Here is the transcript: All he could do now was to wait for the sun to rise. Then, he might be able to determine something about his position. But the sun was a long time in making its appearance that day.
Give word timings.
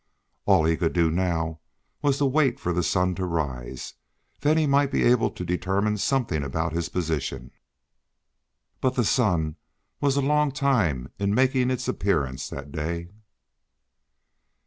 All 0.47 0.65
he 0.65 0.77
could 0.77 0.93
do 0.93 1.11
now 1.11 1.59
was 2.01 2.17
to 2.17 2.25
wait 2.25 2.59
for 2.59 2.73
the 2.73 2.81
sun 2.81 3.13
to 3.13 3.25
rise. 3.27 3.93
Then, 4.39 4.57
he 4.57 4.65
might 4.65 4.89
be 4.89 5.03
able 5.03 5.29
to 5.29 5.45
determine 5.45 5.99
something 5.99 6.41
about 6.41 6.73
his 6.73 6.89
position. 6.89 7.51
But 8.79 8.95
the 8.95 9.05
sun 9.05 9.57
was 9.99 10.17
a 10.17 10.21
long 10.23 10.53
time 10.53 11.11
in 11.19 11.35
making 11.35 11.69
its 11.69 11.87
appearance 11.87 12.49
that 12.49 12.71
day. 12.71 13.09